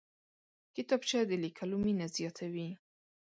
کتابچه 0.75 1.19
د 1.29 1.31
لیکلو 1.43 1.77
مینه 1.85 2.05
زیاتوي 2.15 2.69